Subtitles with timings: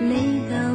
[0.00, 0.69] 每当。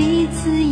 [0.00, 0.69] 彼此。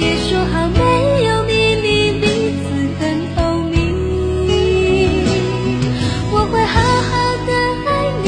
[0.00, 2.64] 也说好没有秘密彼此
[2.98, 3.76] 很透明
[6.32, 7.12] 我会好好
[7.46, 7.52] 的
[7.86, 7.88] 爱
[8.24, 8.26] 你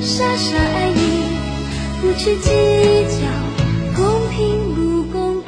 [0.00, 1.00] 傻傻爱你
[2.00, 2.50] 不去计
[3.20, 3.22] 较
[3.94, 5.46] 公平不公平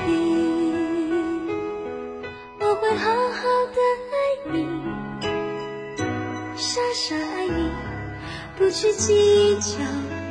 [2.61, 3.43] 我会好好
[3.75, 3.81] 的
[4.13, 4.15] 爱
[4.53, 4.55] 你
[6.57, 7.71] 傻傻爱你
[8.57, 10.22] 不去计较。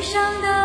[0.00, 0.59] 悲伤的。